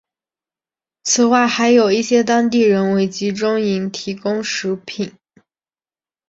[1.03, 5.13] 此外还有一些当地人为集中营提供食品。